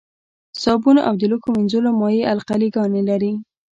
صابون 0.63 0.97
او 1.07 1.13
د 1.19 1.23
لوښو 1.31 1.49
مینځلو 1.57 1.91
مایع 2.01 2.25
القلي 2.35 2.69
ګانې 2.75 3.01
لري. 3.09 3.33